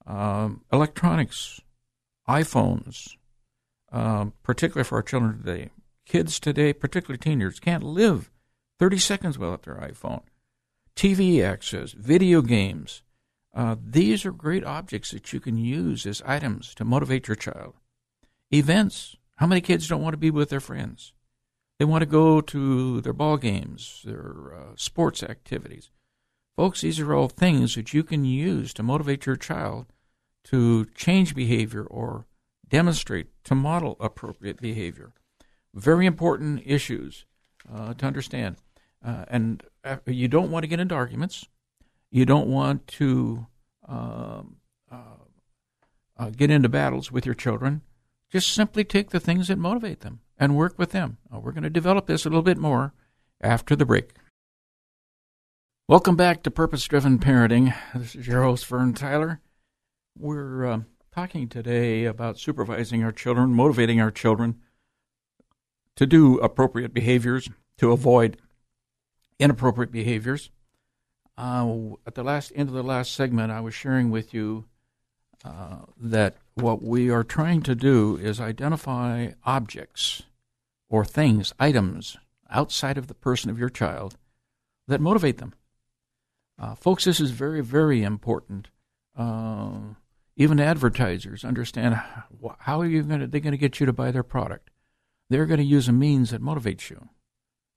[0.07, 1.61] Um, electronics,
[2.27, 3.15] iPhones,
[3.91, 5.69] um, particularly for our children today.
[6.05, 8.31] Kids today, particularly teenagers, can't live
[8.79, 10.23] 30 seconds without their iPhone.
[10.95, 13.03] TV access, video games.
[13.53, 17.75] Uh, these are great objects that you can use as items to motivate your child.
[18.53, 19.15] Events.
[19.37, 21.13] How many kids don't want to be with their friends?
[21.77, 25.89] They want to go to their ball games, their uh, sports activities.
[26.57, 29.85] Folks, these are all things that you can use to motivate your child
[30.45, 32.25] to change behavior or
[32.67, 35.13] demonstrate, to model appropriate behavior.
[35.73, 37.25] Very important issues
[37.73, 38.57] uh, to understand.
[39.05, 41.45] Uh, and uh, you don't want to get into arguments.
[42.11, 43.47] You don't want to
[43.87, 44.57] um,
[44.91, 44.95] uh,
[46.17, 47.81] uh, get into battles with your children.
[48.31, 51.17] Just simply take the things that motivate them and work with them.
[51.33, 52.93] Uh, we're going to develop this a little bit more
[53.41, 54.11] after the break.
[55.87, 57.75] Welcome back to Purpose Driven Parenting.
[57.95, 59.41] This is your host, Vern Tyler.
[60.17, 60.79] We're uh,
[61.13, 64.59] talking today about supervising our children, motivating our children
[65.95, 68.37] to do appropriate behaviors, to avoid
[69.39, 70.51] inappropriate behaviors.
[71.39, 74.65] Uh, at the last end of the last segment, I was sharing with you
[75.45, 80.23] uh, that what we are trying to do is identify objects
[80.89, 82.17] or things, items
[82.49, 84.17] outside of the person of your child
[84.89, 85.53] that motivate them.
[86.59, 88.67] Uh, folks, this is very, very important.
[89.17, 89.93] Uh,
[90.35, 92.01] even advertisers understand
[92.59, 94.71] how, are you going to they're going to get you to buy their product.
[95.29, 97.07] They're going to use a means that motivates you.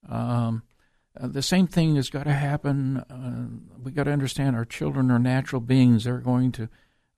[0.09, 0.64] Um,
[1.20, 2.98] uh, the same thing has got to happen.
[2.98, 6.05] Uh, we got to understand our children are natural beings.
[6.05, 6.68] They're going to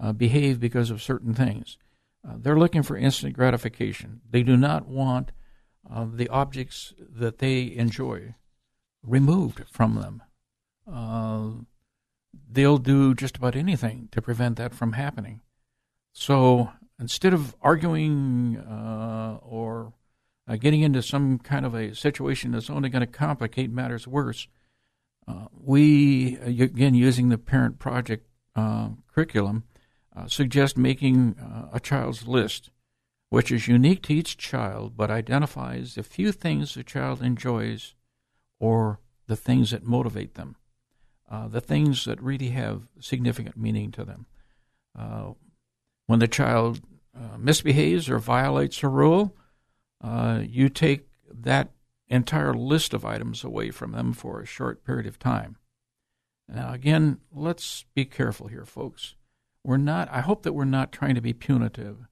[0.01, 1.79] uh, behave because of certain things.
[2.27, 4.21] Uh, they're looking for instant gratification.
[4.29, 5.33] They do not want
[5.89, 8.35] uh, the objects that they enjoy
[9.03, 10.23] removed from them.
[10.91, 11.65] Uh,
[12.51, 15.41] they'll do just about anything to prevent that from happening.
[16.13, 18.57] So instead of arguing
[19.43, 19.93] or
[20.47, 24.49] uh, getting into some kind of a situation that's only going to complicate matters worse.
[25.27, 29.65] Uh, we, uh, again, using the parent project uh, curriculum,
[30.15, 32.71] uh, suggest making uh, a child's list,
[33.31, 37.95] which is unique to each child but identifies the few things the child enjoys
[38.61, 40.57] or the things that motivate them,
[41.49, 44.27] the things that really have significant meaning to them.
[46.07, 46.81] when the child
[47.39, 49.35] misbehaves or violates a rule,
[50.05, 51.71] uh, you take that
[52.09, 55.57] entire list of items away from them for a short period of time.
[56.47, 59.15] Now, again, let's be careful here, folks.
[59.65, 60.11] We're not.
[60.13, 62.07] I hope that we're not trying to be punitive.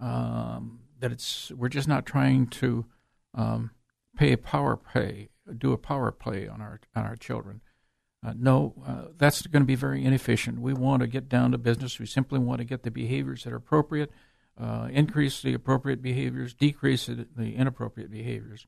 [0.00, 2.86] Um, that it's we're just not trying to
[3.34, 3.72] um,
[4.16, 7.60] pay a power play, do a power play on our on our children.
[8.24, 10.60] Uh, no, uh, that's going to be very inefficient.
[10.60, 11.98] We want to get down to business.
[11.98, 14.12] We simply want to get the behaviors that are appropriate
[14.58, 18.66] uh, increase the appropriate behaviors, decrease the inappropriate behaviors.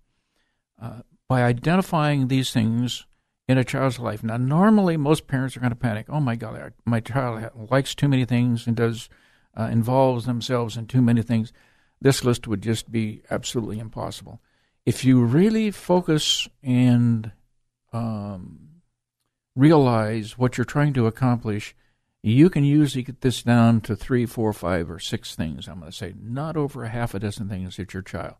[0.81, 3.07] Uh, by identifying these things
[3.47, 4.23] in a child's life.
[4.23, 6.07] Now, normally most parents are going to panic.
[6.09, 9.09] Oh my God, my child likes too many things and does
[9.57, 11.53] uh, involves themselves in too many things,
[12.01, 14.41] this list would just be absolutely impossible.
[14.85, 17.33] If you really focus and
[17.93, 18.69] um,
[19.57, 21.75] realize what you're trying to accomplish,
[22.33, 25.69] you can usually get this down to three, four, five, or six things.
[25.69, 28.37] I'm going to say not over a half a dozen things at your child.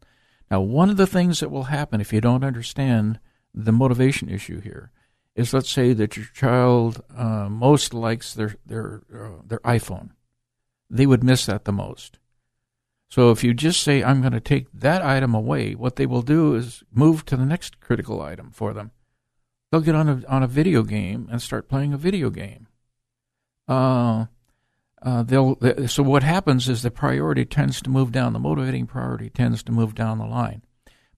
[0.51, 3.21] Now, one of the things that will happen if you don't understand
[3.53, 4.91] the motivation issue here
[5.37, 10.11] is let's say that your child uh, most likes their their uh, their iPhone.
[10.89, 12.19] They would miss that the most.
[13.11, 16.23] So if you just say I'm going to take that item away, what they will
[16.23, 18.93] do is move to the next critical item for them.
[19.71, 22.69] They'll get on a on a video game and start playing a video game.
[23.67, 24.27] Uh,
[25.03, 28.33] uh, they'll so what happens is the priority tends to move down.
[28.33, 30.63] The motivating priority tends to move down the line.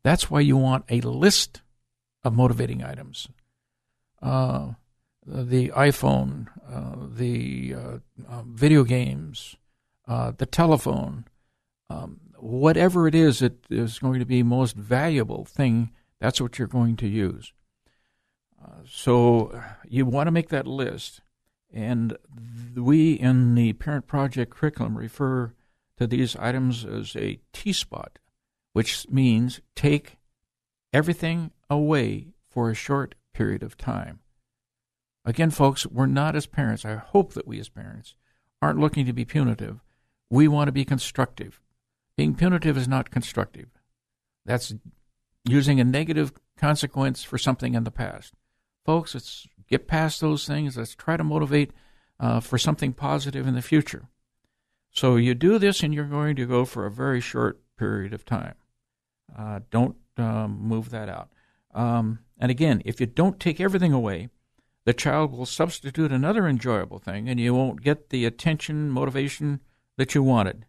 [0.03, 1.63] That's why you want a list
[2.25, 3.29] of motivating items.
[4.21, 4.73] Uh,
[5.27, 9.57] the iPhone, uh, the uh, uh, video games,
[10.07, 11.25] uh, the telephone,
[11.91, 15.91] um, whatever it is that is going to be most valuable thing,
[16.21, 17.53] that's what you're going to use.
[18.89, 21.21] so you want to make that list,
[21.73, 22.17] and
[22.75, 25.53] we in the Parent Project curriculum refer
[25.99, 28.19] to these items as a T spot,
[28.73, 30.19] which means take
[30.93, 34.21] everything away for a short period of time.
[35.25, 38.15] Again, folks, we're not as parents, I hope that we as parents
[38.63, 39.81] aren't looking to be punitive.
[40.31, 41.61] We want to be constructive.
[42.17, 43.69] Being punitive is not constructive.
[44.45, 44.75] That's
[45.45, 48.35] using a negative consequence for something in the past.
[48.87, 50.77] Folks, let's get past those things.
[50.77, 51.73] Let's try to motivate
[52.21, 54.09] uh, for something positive in the future.
[54.93, 58.25] So you do this, and you're going to go for a very short period of
[58.25, 58.55] time.
[59.37, 61.31] Uh, don't um, move that out.
[61.75, 64.29] Um, and again, if you don't take everything away,
[64.85, 69.63] the child will substitute another enjoyable thing, and you won't get the attention, motivation
[69.97, 70.65] that you wanted.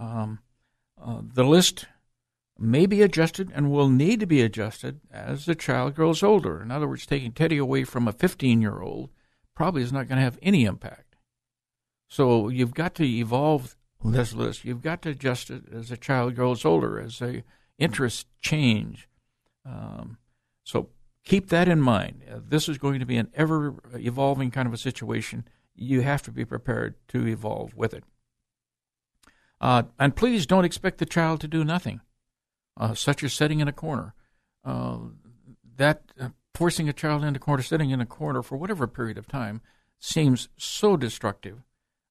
[0.00, 0.40] Um,
[1.00, 1.86] uh, the list
[2.60, 6.60] may be adjusted and will need to be adjusted as the child grows older.
[6.60, 9.10] In other words, taking Teddy away from a 15 year old
[9.54, 11.16] probably is not going to have any impact.
[12.08, 14.64] So you've got to evolve this list.
[14.64, 17.42] You've got to adjust it as the child grows older, as the
[17.78, 19.08] interests change.
[19.64, 20.18] Um,
[20.64, 20.90] so
[21.24, 22.22] keep that in mind.
[22.48, 25.46] This is going to be an ever evolving kind of a situation.
[25.74, 28.04] You have to be prepared to evolve with it.
[29.60, 32.00] Uh, and please don't expect the child to do nothing,
[32.80, 34.14] uh, such as sitting in a corner.
[34.64, 34.98] Uh,
[35.76, 39.16] that uh, forcing a child into a corner, sitting in a corner for whatever period
[39.16, 39.60] of time,
[40.00, 41.58] seems so destructive.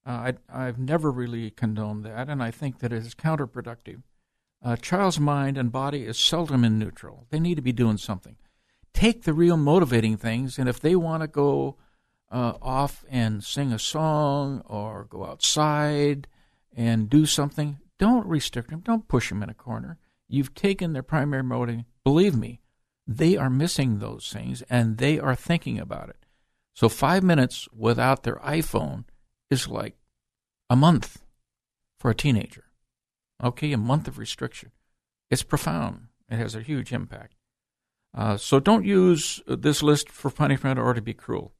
[0.06, 4.04] Uh, I, have never really condoned that, and I think that it is counterproductive.
[4.62, 7.28] A child's mind and body is seldom in neutral.
[7.30, 8.38] They need to be doing something
[8.94, 11.78] take the real motivating things, and if they want to go
[12.32, 16.28] uh, off and sing a song or go outside
[16.76, 18.82] and do something, don't restrict them.
[18.82, 19.98] Don't push them in a corner.
[20.30, 21.82] You've taken their primary motive.
[22.06, 22.62] Believe me,
[23.08, 26.26] they are missing those things and they are thinking about it.
[26.76, 29.06] So five minutes without their iPhone
[29.50, 29.96] is like
[30.70, 31.24] a month
[32.00, 32.66] for a teenager.
[33.44, 34.72] Okay, a month of restriction.
[35.32, 36.08] It's profound.
[36.30, 37.36] It has a huge impact.
[38.16, 41.54] Uh, so don't use this list for punishment or to be cruel.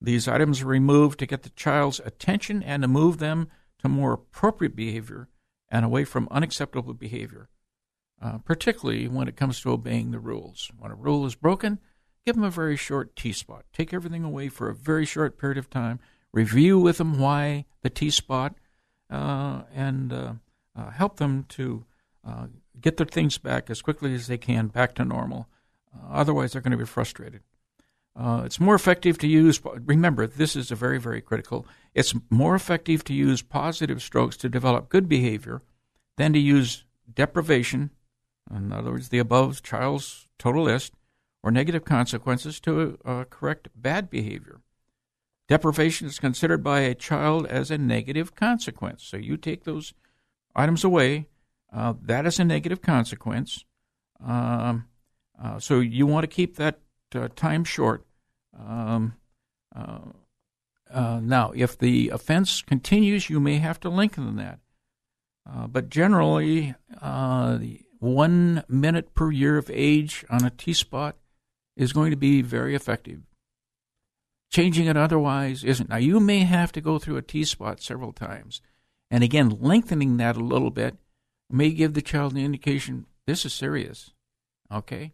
[0.00, 3.48] These items are removed to get the child's attention and to move them
[3.80, 5.28] to more appropriate behavior
[5.70, 7.48] and away from unacceptable behavior,
[8.20, 10.70] uh, particularly when it comes to obeying the rules.
[10.78, 11.78] When a rule is broken,
[12.26, 13.64] give them a very short T spot.
[13.72, 16.00] Take everything away for a very short period of time.
[16.32, 18.54] Review with them why the T spot,
[19.10, 20.32] uh, and uh,
[20.76, 21.84] uh, help them to
[22.26, 22.46] uh,
[22.80, 25.48] get their things back as quickly as they can back to normal
[26.10, 27.40] otherwise, they're going to be frustrated.
[28.22, 31.66] It's more effective to use, remember, this is a very, very critical.
[31.94, 35.62] It's more effective to use positive strokes to develop good behavior
[36.18, 37.90] than to use deprivation,
[38.54, 40.92] in other words, the above child's total list,
[41.42, 44.60] or negative consequences to uh, correct bad behavior.
[45.48, 49.02] Deprivation is considered by a child as a negative consequence.
[49.02, 49.94] So you take those
[50.54, 51.26] items away,
[51.72, 53.64] uh, that is a negative consequence.
[54.24, 54.86] Um,
[55.42, 56.80] uh, so you want to keep that
[57.14, 58.06] uh, time short.
[58.58, 59.14] Um,
[59.74, 60.00] uh,
[60.92, 64.58] uh, now, if the offense continues, you may have to lengthen that.
[65.72, 66.74] But generally,
[68.00, 71.16] one minute per year of age on a T spot
[71.76, 73.20] is going to be very effective.
[74.50, 75.88] Changing it otherwise isn't.
[75.88, 78.60] Now, you may have to go through a T spot several times.
[79.10, 80.96] And again, lengthening that a little bit
[81.48, 84.12] may give the child the indication this is serious.
[84.72, 85.12] Okay?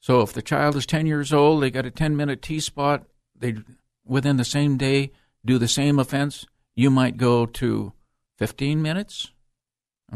[0.00, 3.04] So if the child is 10 years old, they got a 10 minute T spot,
[3.38, 3.56] they
[4.04, 5.12] within the same day
[5.44, 7.92] do the same offense, you might go to
[8.38, 9.30] 15 minutes,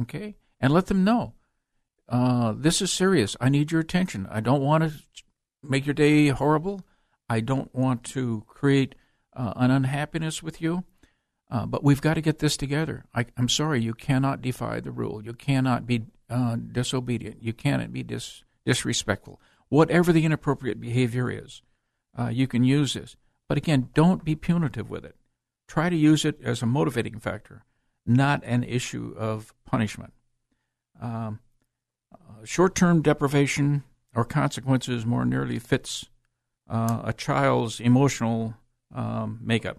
[0.00, 0.36] okay?
[0.58, 1.34] And let them know
[2.08, 3.36] uh, this is serious.
[3.40, 4.26] I need your attention.
[4.30, 4.92] I don't want to
[5.62, 6.82] make your day horrible.
[7.28, 8.94] I don't want to create
[9.34, 10.84] uh, an unhappiness with you.
[11.50, 13.04] Uh, but we've got to get this together.
[13.14, 15.22] I, am sorry, you cannot defy the rule.
[15.22, 17.42] You cannot be uh, disobedient.
[17.42, 19.40] You cannot be dis, disrespectful.
[19.68, 21.62] Whatever the inappropriate behavior is,
[22.18, 23.16] uh, you can use this.
[23.48, 25.16] But again, don't be punitive with it.
[25.68, 27.64] Try to use it as a motivating factor,
[28.04, 30.12] not an issue of punishment.
[31.00, 31.40] Um,
[32.46, 33.82] Short term deprivation
[34.14, 36.06] or consequences more nearly fits
[36.70, 38.54] uh, a child's emotional
[38.94, 39.78] um, makeup.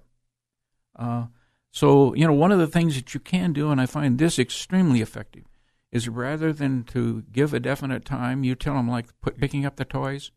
[0.96, 1.28] Uh,
[1.72, 4.38] so, you know, one of the things that you can do, and I find this
[4.38, 5.46] extremely effective,
[5.92, 9.78] is rather than to give a definite time, you tell them, like put, picking up
[9.78, 10.32] the toys.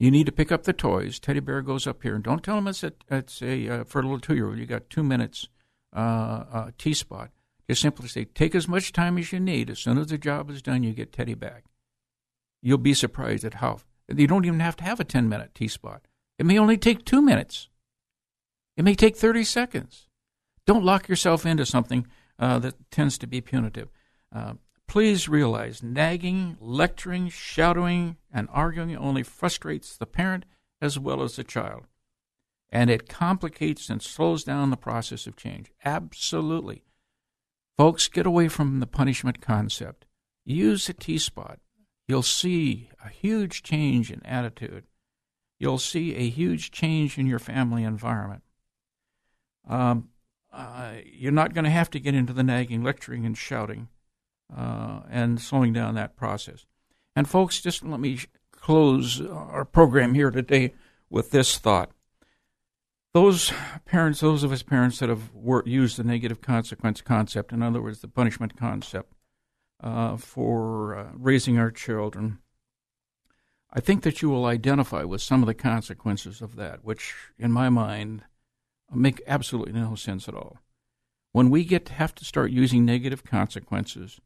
[0.00, 1.20] You need to pick up the toys.
[1.20, 4.00] Teddy bear goes up here, and don't tell them it's a, it's a uh, for
[4.00, 4.58] a little two year old.
[4.58, 5.48] You got two minutes
[5.92, 7.30] uh, T spot.
[7.68, 9.68] Just simply say, take as much time as you need.
[9.68, 11.64] As soon as the job is done, you get Teddy back.
[12.62, 15.68] You'll be surprised at how you don't even have to have a ten minute T
[15.68, 16.06] spot.
[16.38, 17.68] It may only take two minutes.
[18.76, 20.08] It may take thirty seconds.
[20.66, 22.06] Don't lock yourself into something
[22.38, 23.88] uh, that tends to be punitive.
[24.34, 24.54] Uh,
[24.86, 30.46] please realize nagging, lecturing, shouting, and arguing only frustrates the parent
[30.80, 31.86] as well as the child.
[32.70, 35.70] And it complicates and slows down the process of change.
[35.84, 36.82] Absolutely.
[37.78, 40.04] Folks, get away from the punishment concept.
[40.44, 41.60] Use the T spot.
[42.08, 44.84] You'll see a huge change in attitude.
[45.60, 48.42] You'll see a huge change in your family environment.
[49.68, 50.08] Um,
[50.52, 53.88] uh, you're not going to have to get into the nagging, lecturing, and shouting,
[54.56, 56.66] uh, and slowing down that process.
[57.14, 58.18] And folks, just let me
[58.50, 60.74] close our program here today
[61.10, 61.90] with this thought.
[63.20, 63.52] Those
[63.84, 65.32] parents, those of us parents that have
[65.66, 69.12] used the negative consequence concept, in other words, the punishment concept,
[69.82, 72.38] uh, for uh, raising our children,
[73.72, 77.50] I think that you will identify with some of the consequences of that, which, in
[77.50, 78.22] my mind,
[78.94, 80.58] make absolutely no sense at all.
[81.32, 84.20] When we get to have to start using negative consequences,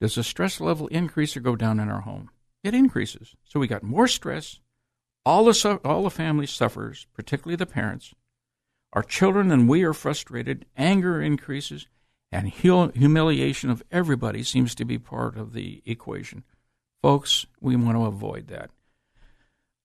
[0.00, 2.30] does the stress level increase or go down in our home?
[2.62, 3.34] It increases.
[3.42, 4.60] So we got more stress.
[5.26, 8.14] All the su- all the family suffers, particularly the parents.
[8.98, 10.66] Our children and we are frustrated.
[10.76, 11.86] Anger increases,
[12.32, 16.42] and humiliation of everybody seems to be part of the equation.
[17.00, 18.70] Folks, we want to avoid that.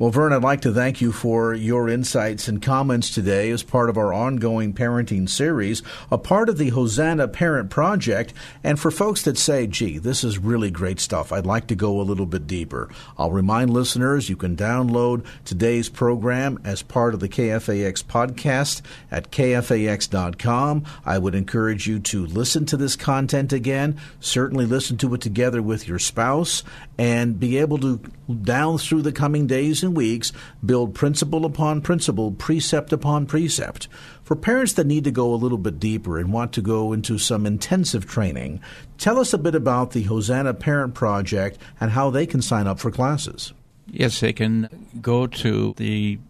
[0.00, 3.90] Well, Vern, I'd like to thank you for your insights and comments today as part
[3.90, 8.32] of our ongoing parenting series, a part of the Hosanna Parent Project.
[8.64, 12.00] And for folks that say, gee, this is really great stuff, I'd like to go
[12.00, 12.88] a little bit deeper.
[13.18, 18.80] I'll remind listeners you can download today's program as part of the KFAX podcast
[19.10, 20.84] at kfax.com.
[21.04, 25.60] I would encourage you to listen to this content again, certainly listen to it together
[25.60, 26.64] with your spouse,
[26.96, 28.00] and be able to,
[28.42, 30.32] down through the coming days and weeks,
[30.64, 33.88] build principle upon principle, precept upon precept.
[34.22, 37.18] For parents that need to go a little bit deeper and want to go into
[37.18, 38.60] some intensive training,
[38.96, 42.78] tell us a bit about the Hosanna Parent Project and how they can sign up
[42.78, 43.52] for classes.
[43.88, 44.68] Yes, they can
[45.00, 46.20] go to the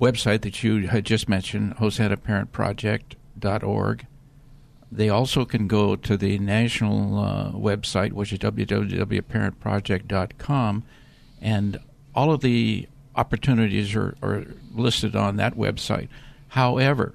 [0.00, 4.06] website that you had just mentioned, hosannaparentproject.org.
[4.92, 10.84] They also can go to the national uh, website, which is www.parentproject.com,
[11.42, 11.80] and
[12.14, 12.88] all of the
[13.20, 16.08] opportunities are, are listed on that website.
[16.48, 17.12] However,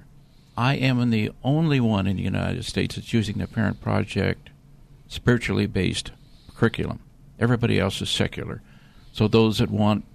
[0.56, 4.52] I am the only one in the United States that's using the Parent Project
[5.08, 6.12] spiritually based
[6.56, 7.00] curriculum.
[7.40, 8.62] Everybody else is secular.
[9.14, 10.06] So those that want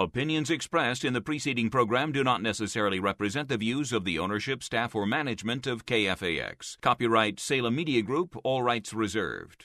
[0.00, 4.62] Opinions expressed in the preceding program do not necessarily represent the views of the ownership,
[4.62, 6.80] staff, or management of KFAX.
[6.80, 9.64] Copyright Salem Media Group, all rights reserved.